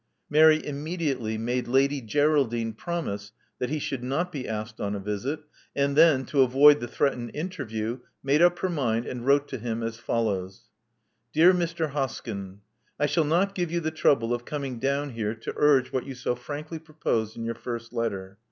[0.31, 5.41] Mary immediately made Lady Geraldine promise that he should not be asked on a visit;
[5.75, 9.83] and then, to avoid the threatened interview, made up her mind and wrote to him
[9.83, 10.69] as follows:
[11.33, 11.91] Dear Mr.
[11.91, 12.61] Hosk3m:—
[12.99, 16.15] I shall not give you the trouble of coming down here to urge what you
[16.15, 18.39] so frankly proposed in your first letter.